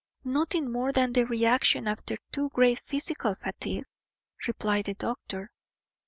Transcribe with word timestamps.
"Nothing 0.23 0.71
more 0.71 0.91
than 0.91 1.13
the 1.13 1.27
reaction 1.27 1.87
after 1.87 2.17
too 2.31 2.49
great 2.55 2.79
physical 2.79 3.35
fatigue," 3.35 3.85
replied 4.47 4.85
the 4.87 4.95
doctor. 4.95 5.51